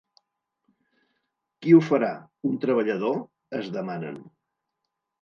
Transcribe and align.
Qui 1.59 1.77
ho 1.79 1.83
farà, 1.91 2.11
un 2.51 2.59
treballador?, 2.67 3.23
es 3.63 3.73
demanen. 3.81 4.23